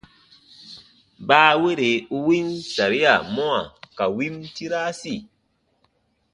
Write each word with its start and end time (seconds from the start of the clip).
Baawere 1.27 1.89
u 2.15 2.17
win 2.25 2.47
saria 2.73 3.13
mɔwa 3.33 3.59
ka 3.97 4.05
win 4.15 4.35
tirasi. 4.55 5.15